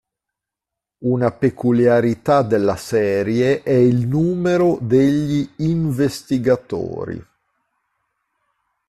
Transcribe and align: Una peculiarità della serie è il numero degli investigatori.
Una 1.05 1.29
peculiarità 1.29 2.41
della 2.41 2.75
serie 2.75 3.61
è 3.61 3.69
il 3.75 4.07
numero 4.07 4.79
degli 4.81 5.47
investigatori. 5.57 7.23